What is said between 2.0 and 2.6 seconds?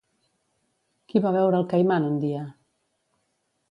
un dia?